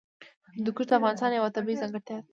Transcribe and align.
هندوکش 0.55 0.85
د 0.87 0.91
افغانستان 0.99 1.31
یوه 1.33 1.53
طبیعي 1.57 1.79
ځانګړتیا 1.81 2.15
ده. 2.17 2.23